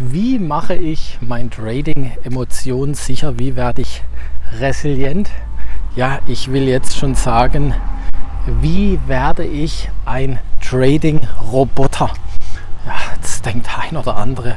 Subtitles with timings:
[0.00, 3.38] Wie mache ich mein Trading emotionssicher?
[3.38, 4.02] Wie werde ich
[4.58, 5.30] resilient?
[5.94, 7.72] Ja, ich will jetzt schon sagen,
[8.60, 12.10] wie werde ich ein Trading-Roboter?
[12.84, 14.56] Ja, jetzt denkt ein oder andere,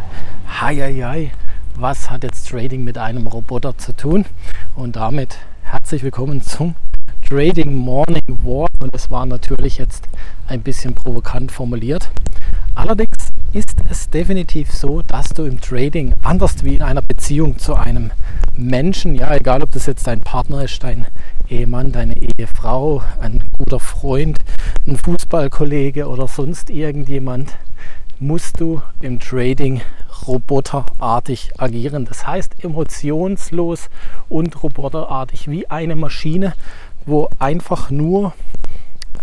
[0.60, 1.32] hei, hei, hei,
[1.76, 4.26] was hat jetzt Trading mit einem Roboter zu tun?
[4.74, 6.74] Und damit herzlich willkommen zum
[7.30, 8.72] Trading Morning Walk.
[8.80, 10.10] Und es war natürlich jetzt
[10.48, 12.10] ein bisschen provokant formuliert.
[12.74, 17.76] Allerdings ist es definitiv so, dass du im Trading anders wie in einer Beziehung zu
[17.76, 18.12] einem
[18.56, 21.08] Menschen, ja, egal ob das jetzt dein Partner ist, dein
[21.50, 24.40] Ehemann, deine Ehefrau, ein guter Freund,
[24.86, 27.58] ein Fußballkollege oder sonst irgendjemand,
[28.20, 29.82] musst du im Trading
[30.26, 32.06] roboterartig agieren.
[32.06, 33.90] Das heißt emotionslos
[34.28, 36.54] und roboterartig wie eine Maschine,
[37.06, 38.34] wo einfach nur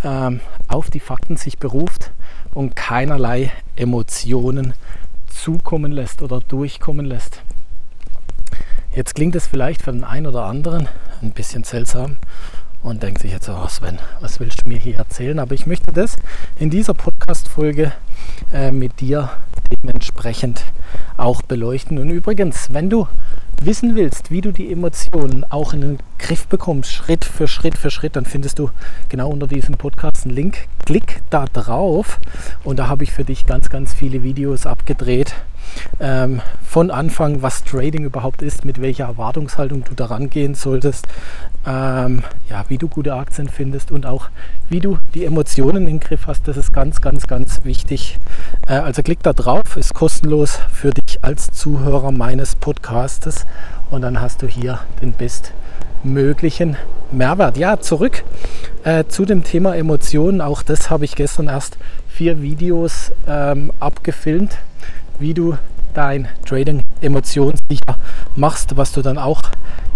[0.03, 2.13] ähm, auf die Fakten sich beruft
[2.55, 4.75] und keinerlei Emotionen
[5.27, 7.43] zukommen lässt oder durchkommen lässt.
[8.95, 10.89] Jetzt klingt es vielleicht für den einen oder anderen
[11.21, 12.17] ein bisschen seltsam
[12.83, 15.39] und denkt sich jetzt, oh Sven, was willst du mir hier erzählen?
[15.39, 16.17] Aber ich möchte das
[16.59, 17.93] in dieser Podcast-Folge
[18.53, 19.31] äh, mit dir
[19.83, 20.65] dementsprechend
[21.17, 21.99] auch beleuchten.
[21.99, 23.09] Und übrigens, wenn du
[23.63, 27.91] wissen willst, wie du die Emotionen auch in den Griff bekommst, Schritt für Schritt für
[27.91, 28.71] Schritt, dann findest du
[29.09, 30.69] genau unter diesem Podcast einen Link.
[30.85, 32.21] Klick da drauf
[32.63, 35.35] und da habe ich für dich ganz, ganz viele Videos abgedreht.
[36.01, 41.07] Ähm, von Anfang, was Trading überhaupt ist, mit welcher Erwartungshaltung du daran gehen solltest,
[41.67, 44.29] ähm, ja, wie du gute Aktien findest und auch
[44.69, 46.47] wie du die Emotionen im Griff hast.
[46.49, 48.19] Das ist ganz, ganz, ganz wichtig.
[48.67, 53.47] Äh, also klick da drauf, ist kostenlos für dich als Zuhörer meines Podcastes
[53.91, 56.77] und dann hast du hier den bestmöglichen
[57.13, 57.57] Mehrwert.
[57.57, 58.25] Ja, zurück
[58.85, 60.43] äh, zu dem Thema Emotionen.
[60.43, 64.59] Auch das habe ich gestern erst vier Videos ähm, abgefilmt,
[65.19, 65.57] wie du
[65.95, 67.97] dein Trading emotionssicher
[68.37, 69.45] machst, was du dann auch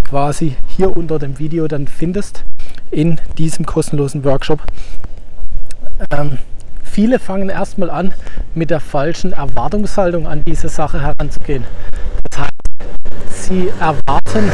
[0.09, 2.43] quasi hier unter dem Video dann findest
[2.91, 4.63] in diesem kostenlosen Workshop.
[6.11, 6.39] Ähm,
[6.99, 8.13] viele fangen erstmal an,
[8.57, 11.63] mit der falschen Erwartungshaltung an diese Sache heranzugehen.
[12.29, 12.51] Das heißt,
[13.31, 14.51] sie erwarten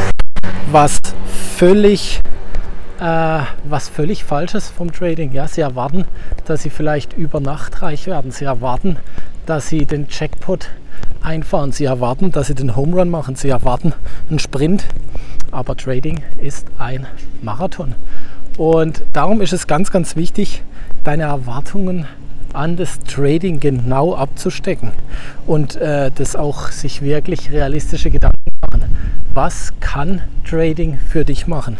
[0.70, 1.00] was
[1.56, 2.20] völlig,
[3.00, 5.32] äh, was völlig Falsches vom Trading.
[5.32, 6.04] Ja, sie erwarten,
[6.44, 8.30] dass sie vielleicht über Nacht reich werden.
[8.30, 8.98] Sie erwarten,
[9.46, 10.68] dass sie den Jackpot
[11.22, 11.72] einfahren.
[11.72, 13.36] Sie erwarten, dass sie den Home Run machen.
[13.36, 13.94] Sie erwarten
[14.28, 14.84] einen Sprint.
[15.50, 17.06] Aber Trading ist ein
[17.40, 17.94] Marathon.
[18.58, 20.62] Und darum ist es ganz, ganz wichtig,
[21.04, 22.06] deine Erwartungen
[22.54, 24.92] an das Trading genau abzustecken
[25.46, 28.84] und äh, das auch sich wirklich realistische Gedanken machen.
[29.34, 31.76] Was kann Trading für dich machen?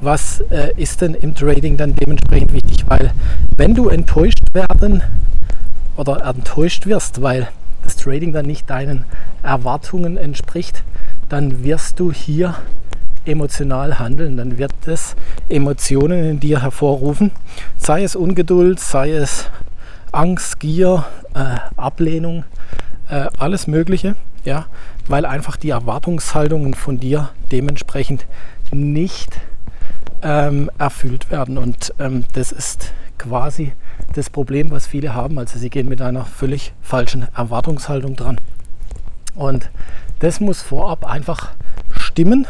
[0.00, 2.84] Was äh, ist denn im Trading dann dementsprechend wichtig?
[2.86, 3.12] Weil
[3.56, 5.02] wenn du enttäuscht werden
[5.96, 7.48] oder enttäuscht wirst, weil
[7.82, 9.04] das Trading dann nicht deinen
[9.42, 10.84] Erwartungen entspricht,
[11.28, 12.54] dann wirst du hier
[13.24, 15.14] emotional handeln, dann wird es
[15.48, 17.30] Emotionen in dir hervorrufen,
[17.76, 19.46] sei es Ungeduld, sei es
[20.12, 21.04] Angst, Gier,
[21.34, 22.44] äh, Ablehnung,
[23.08, 24.66] äh, alles Mögliche, ja,
[25.06, 28.26] weil einfach die Erwartungshaltungen von dir dementsprechend
[28.70, 29.40] nicht
[30.22, 31.58] ähm, erfüllt werden.
[31.58, 33.72] Und ähm, das ist quasi
[34.14, 35.38] das Problem, was viele haben.
[35.38, 38.40] Also sie gehen mit einer völlig falschen Erwartungshaltung dran.
[39.34, 39.70] Und
[40.20, 41.50] das muss vorab einfach
[42.18, 42.48] stimmen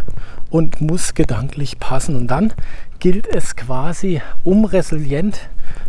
[0.48, 2.16] und muss gedanklich passen.
[2.16, 2.54] Und dann
[3.00, 5.40] gilt es quasi, um resilient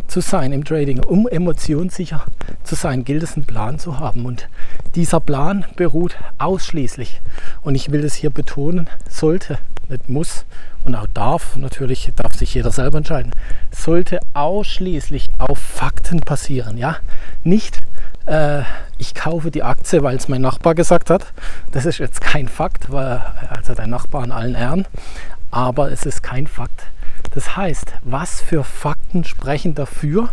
[0.05, 2.25] zu sein im Trading, um emotionssicher
[2.63, 4.25] zu sein, gilt es einen Plan zu haben.
[4.25, 4.49] Und
[4.95, 7.21] dieser Plan beruht ausschließlich,
[7.61, 10.43] und ich will das hier betonen, sollte, nicht muss
[10.83, 13.31] und auch darf, natürlich darf sich jeder selber entscheiden,
[13.71, 16.77] sollte ausschließlich auf Fakten passieren.
[16.77, 16.97] Ja?
[17.45, 17.79] Nicht
[18.29, 18.63] äh,
[18.97, 21.33] ich kaufe die Aktie, weil es mein Nachbar gesagt hat.
[21.71, 24.85] Das ist jetzt kein Fakt, weil, also dein Nachbar an allen Ehren,
[25.51, 26.83] aber es ist kein Fakt.
[27.31, 30.29] Das heißt, was für Fakten sprechen dafür,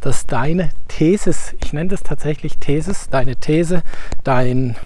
[0.00, 3.82] dass deine Thesis, ich nenne das tatsächlich Thesis, deine These,
[4.24, 4.76] dein,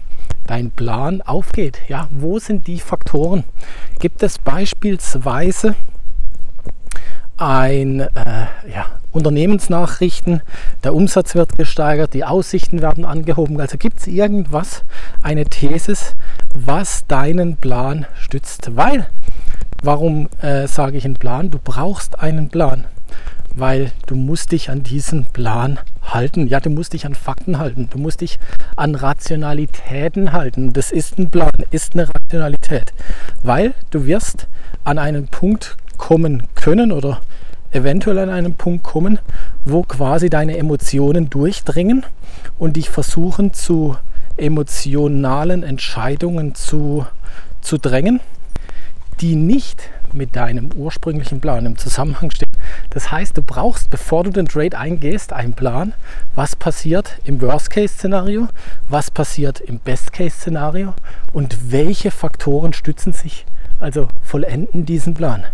[0.47, 1.79] dein Plan aufgeht?
[1.89, 3.45] Ja, wo sind die Faktoren?
[4.01, 5.77] Gibt es beispielsweise
[7.37, 8.09] ein äh,
[8.73, 10.43] ja, Unternehmensnachrichten,
[10.83, 13.61] der Umsatz wird gesteigert, die Aussichten werden angehoben.
[13.61, 14.85] Also gibt es irgendwas,
[15.23, 16.17] eine Thesis,
[16.55, 18.77] was deinen Plan stützt.
[18.77, 19.07] Weil,
[19.83, 21.51] warum äh, sage ich einen Plan?
[21.51, 22.85] Du brauchst einen Plan,
[23.55, 26.47] weil du musst dich an diesen Plan halten.
[26.47, 27.89] Ja, du musst dich an Fakten halten.
[27.91, 28.39] Du musst dich
[28.77, 30.73] an Rationalitäten halten.
[30.73, 32.93] Das ist ein Plan, ist eine Rationalität,
[33.43, 34.49] weil du wirst
[34.85, 37.23] an einen Punkt kommen können oder
[37.73, 39.19] eventuell an einen Punkt kommen,
[39.65, 42.05] wo quasi deine Emotionen durchdringen
[42.59, 43.97] und dich versuchen zu
[44.37, 47.07] emotionalen Entscheidungen zu,
[47.63, 48.21] zu drängen,
[49.23, 52.53] die nicht mit deinem ursprünglichen Plan im Zusammenhang stehen.
[52.91, 55.95] Das heißt, du brauchst, bevor du den Trade eingehst, einen Plan,
[56.35, 58.49] was passiert im Worst-Case-Szenario,
[58.91, 60.93] was passiert im Best-Case-Szenario?
[61.33, 63.47] Und welche Faktoren stützen sich,
[63.81, 65.45] also vollenden diesen Plan.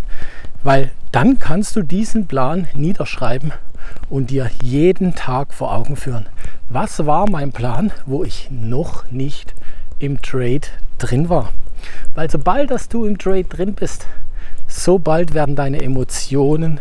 [0.63, 3.53] Weil dann kannst du diesen Plan niederschreiben
[4.09, 6.27] und dir jeden Tag vor Augen führen.
[6.69, 9.55] Was war mein Plan, wo ich noch nicht
[9.99, 10.69] im Trade
[10.99, 11.53] drin war?
[12.15, 14.07] Weil sobald dass du im Trade drin bist,
[14.67, 16.81] so bald werden deine Emotionen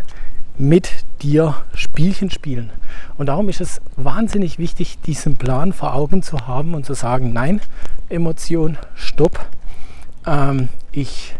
[0.58, 2.70] mit dir Spielchen spielen.
[3.18, 7.34] Und darum ist es wahnsinnig wichtig, diesen Plan vor Augen zu haben und zu sagen,
[7.34, 7.62] nein,
[8.10, 9.46] Emotion, stopp.
[10.25, 11.36] Ähm, ich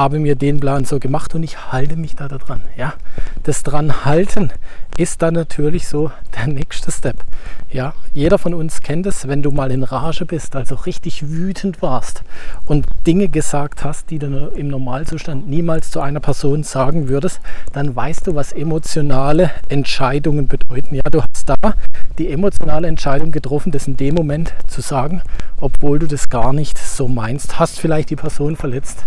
[0.00, 2.62] habe mir den Plan so gemacht und ich halte mich da dran.
[2.74, 2.94] Ja?
[3.42, 4.50] Das dran halten
[4.96, 7.24] ist dann natürlich so der nächste Step.
[7.70, 11.82] Ja, jeder von uns kennt es, wenn du mal in Rage bist, also richtig wütend
[11.82, 12.22] warst
[12.66, 17.40] und Dinge gesagt hast, die du im Normalzustand niemals zu einer Person sagen würdest,
[17.72, 20.94] dann weißt du, was emotionale Entscheidungen bedeuten.
[20.94, 21.74] Ja, du hast da
[22.18, 25.22] die emotionale Entscheidung getroffen, das in dem Moment zu sagen,
[25.60, 29.04] obwohl du das gar nicht so meinst, hast vielleicht die Person verletzt.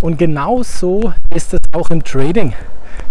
[0.00, 2.52] Und genau so ist es auch im Trading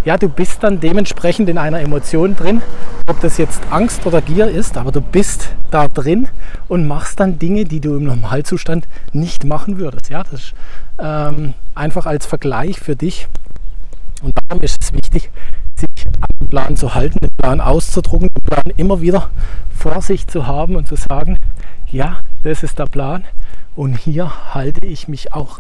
[0.04, 2.62] ja, du bist dann dementsprechend in einer Emotion drin,
[3.08, 6.28] ob das jetzt Angst oder Gier ist, aber du bist da drin
[6.68, 10.10] und machst dann Dinge, die du im Normalzustand nicht machen würdest.
[10.10, 10.54] Ja, das ist
[11.00, 13.28] ähm, einfach als Vergleich für dich.
[14.22, 15.32] Und darum ist es wichtig,
[15.76, 19.32] sich an den Plan zu halten, den Plan auszudrucken, den Plan immer wieder
[19.76, 21.40] vor sich zu haben und zu sagen,
[21.88, 23.24] ja, das ist der Plan
[23.76, 25.60] und hier halte ich mich auch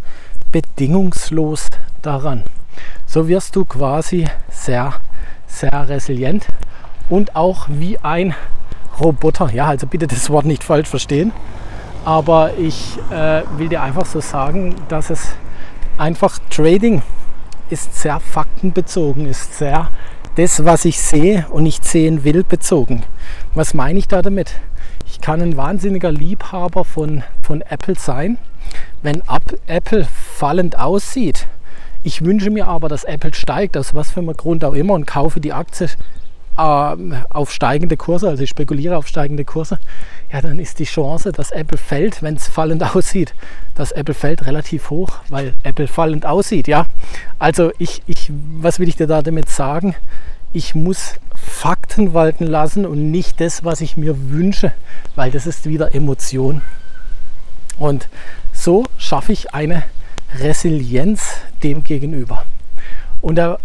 [0.55, 1.67] bedingungslos
[2.01, 2.43] daran.
[3.05, 4.93] So wirst du quasi sehr,
[5.47, 6.47] sehr resilient
[7.09, 8.33] und auch wie ein
[8.97, 9.49] Roboter.
[9.51, 11.33] Ja, also bitte das Wort nicht falsch verstehen.
[12.05, 15.35] Aber ich äh, will dir einfach so sagen, dass es
[15.97, 17.01] einfach Trading
[17.69, 19.89] ist sehr faktenbezogen, ist sehr
[20.35, 23.03] das, was ich sehe und nicht sehen will, bezogen.
[23.55, 24.53] Was meine ich da damit?
[25.05, 28.37] Ich kann ein wahnsinniger Liebhaber von, von Apple sein.
[29.01, 29.21] Wenn
[29.67, 31.47] Apple fallend aussieht,
[32.03, 35.07] ich wünsche mir aber, dass Apple steigt, aus was für einem Grund auch immer, und
[35.07, 35.89] kaufe die Aktie
[36.57, 36.95] äh,
[37.29, 39.79] auf steigende Kurse, also ich spekuliere auf steigende Kurse,
[40.31, 43.33] ja, dann ist die Chance, dass Apple fällt, wenn es fallend aussieht,
[43.73, 46.67] dass Apple fällt, relativ hoch, weil Apple fallend aussieht.
[46.67, 46.85] Ja,
[47.39, 49.95] also ich, ich, was will ich dir da damit sagen?
[50.53, 54.71] Ich muss Fakten walten lassen und nicht das, was ich mir wünsche,
[55.15, 56.61] weil das ist wieder Emotion.
[57.77, 58.07] Und
[58.65, 59.83] so schaffe ich eine
[60.39, 62.47] Resilienz dem gegenüber.
[63.21, 63.59] Und der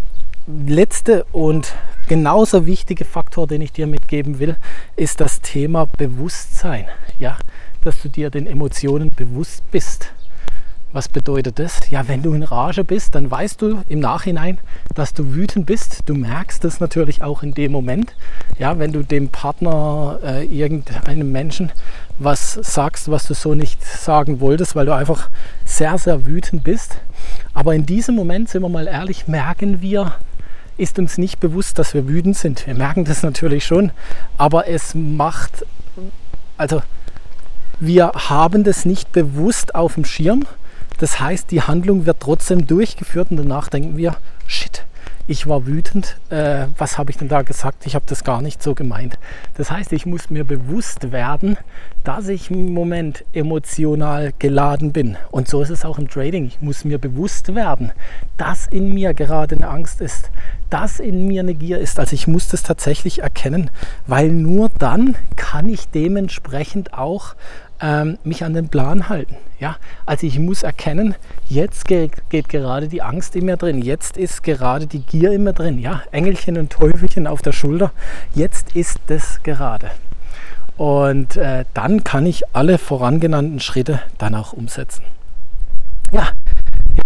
[0.45, 1.73] letzte und
[2.07, 4.57] genauso wichtige Faktor, den ich dir mitgeben will,
[4.95, 6.85] ist das Thema Bewusstsein.
[7.17, 7.39] Ja,
[7.83, 10.13] dass du dir den Emotionen bewusst bist.
[10.93, 11.89] Was bedeutet das?
[11.89, 14.57] Ja, wenn du in Rage bist, dann weißt du im Nachhinein,
[14.93, 16.01] dass du wütend bist.
[16.05, 18.13] Du merkst es natürlich auch in dem Moment.
[18.59, 21.71] Ja, wenn du dem Partner, äh, irgendeinem Menschen
[22.19, 25.29] was sagst, was du so nicht sagen wolltest, weil du einfach
[25.63, 26.97] sehr, sehr wütend bist.
[27.53, 30.15] Aber in diesem Moment, sind wir mal ehrlich, merken wir,
[30.77, 32.67] ist uns nicht bewusst, dass wir wütend sind.
[32.67, 33.91] Wir merken das natürlich schon,
[34.37, 35.65] aber es macht,
[36.57, 36.81] also
[37.79, 40.45] wir haben das nicht bewusst auf dem Schirm
[41.01, 44.85] das heißt, die Handlung wird trotzdem durchgeführt und danach denken wir, shit,
[45.25, 47.87] ich war wütend, äh, was habe ich denn da gesagt?
[47.87, 49.17] Ich habe das gar nicht so gemeint.
[49.55, 51.57] Das heißt, ich muss mir bewusst werden,
[52.03, 55.17] dass ich im Moment emotional geladen bin.
[55.31, 56.45] Und so ist es auch im Trading.
[56.45, 57.91] Ich muss mir bewusst werden,
[58.37, 60.29] dass in mir gerade eine Angst ist,
[60.69, 61.99] dass in mir eine Gier ist.
[61.99, 63.71] Also ich muss das tatsächlich erkennen,
[64.05, 67.33] weil nur dann kann ich dementsprechend auch
[67.81, 69.35] ähm, mich an den Plan halten.
[69.59, 69.77] Ja?
[70.05, 71.15] Also ich muss erkennen,
[71.47, 75.43] jetzt geht, geht, gerade die Angst in mir drin, jetzt ist gerade die Gier in
[75.43, 75.79] mir drin.
[75.79, 76.03] Ja?
[76.11, 77.91] Engelchen und Teufelchen auf der Schulter,
[78.33, 79.91] jetzt ist das gerade.
[80.77, 85.03] Und äh, dann kann ich alle vorangenannten Schritte dann auch umsetzen.
[86.11, 86.29] Ja,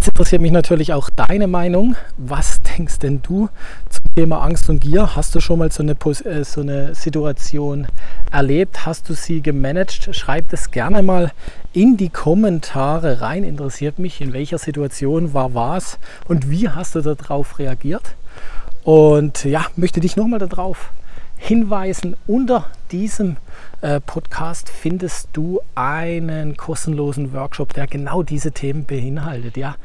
[0.05, 1.95] Jetzt interessiert mich natürlich auch deine Meinung.
[2.15, 3.49] Was denkst denn du
[3.89, 5.15] zum Thema Angst und Gier?
[5.15, 7.87] Hast du schon mal so eine, äh, so eine Situation
[8.31, 8.85] erlebt?
[8.85, 10.15] Hast du sie gemanagt?
[10.15, 11.31] Schreib das gerne mal
[11.73, 13.43] in die Kommentare rein.
[13.43, 15.97] Interessiert mich, in welcher Situation war was
[16.27, 18.13] und wie hast du darauf reagiert?
[18.83, 20.91] Und ja, möchte dich nochmal darauf
[21.35, 23.37] hinweisen, unter diesem
[23.81, 29.75] äh, Podcast findest du einen kostenlosen Workshop, der genau diese Themen beinhaltet, ja,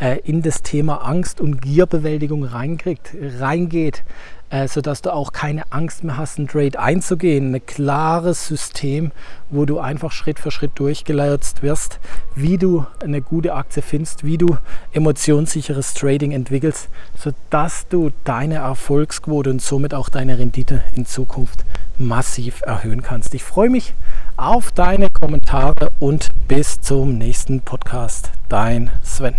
[0.00, 4.02] äh, in das Thema Angst und Gierbewältigung reinkriegt, reingeht,
[4.50, 7.54] äh, sodass du auch keine Angst mehr hast, einen Trade einzugehen.
[7.54, 9.12] Ein klares System,
[9.48, 12.00] wo du einfach Schritt für Schritt durchgeleitet wirst,
[12.34, 14.56] wie du eine gute Aktie findest, wie du
[14.92, 21.64] emotionssicheres Trading entwickelst, sodass du deine Erfolgsquote und somit auch deine Rendite in Zukunft
[21.96, 23.34] massiv erhöhen kannst.
[23.34, 23.94] Ich freue mich
[24.36, 28.30] auf deine Kommentare und bis zum nächsten Podcast.
[28.48, 29.34] Dein Sven.